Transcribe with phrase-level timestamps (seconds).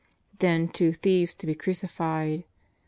[0.39, 2.45] Then two thieves to be crucified.